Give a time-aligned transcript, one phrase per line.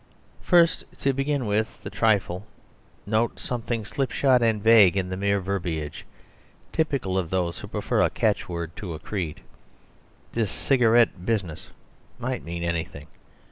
[0.41, 2.47] First, to begin with the trifle,
[3.05, 6.07] note something slipshod and vague in the mere verbiage,
[6.71, 9.41] typical of those who prefer a catchword to a creed.
[10.31, 11.69] "This cigarette business"
[12.17, 13.09] might mean anything.